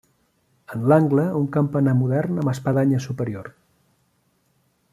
[0.75, 3.51] En l'angle un campanar modern amb espadanya superior.